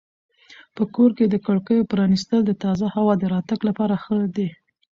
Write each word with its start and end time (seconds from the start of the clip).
په 0.75 0.83
کور 0.95 1.09
کې 1.17 1.25
د 1.29 1.35
کړکیو 1.45 1.89
پرانیستل 1.91 2.39
د 2.45 2.51
تازه 2.63 2.87
هوا 2.95 3.13
د 3.17 3.23
راتګ 3.33 3.59
لپاره 3.69 3.95
ښه 4.03 4.17
دي. 4.35 4.49